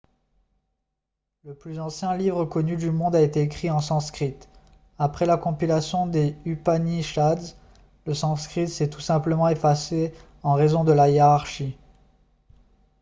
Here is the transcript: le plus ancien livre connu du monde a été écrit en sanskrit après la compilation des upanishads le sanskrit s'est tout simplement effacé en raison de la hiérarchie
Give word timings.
le 1.43 1.53
plus 1.53 1.79
ancien 1.79 2.17
livre 2.17 2.43
connu 2.45 2.75
du 2.75 2.89
monde 2.89 3.13
a 3.15 3.21
été 3.21 3.39
écrit 3.41 3.69
en 3.69 3.79
sanskrit 3.81 4.35
après 4.97 5.27
la 5.27 5.37
compilation 5.37 6.07
des 6.07 6.35
upanishads 6.43 7.53
le 8.07 8.15
sanskrit 8.15 8.67
s'est 8.67 8.89
tout 8.89 8.99
simplement 8.99 9.47
effacé 9.47 10.11
en 10.41 10.55
raison 10.55 10.83
de 10.83 10.91
la 10.91 11.07
hiérarchie 11.11 11.77